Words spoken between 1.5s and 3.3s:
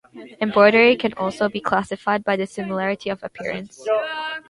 classified by the similarity of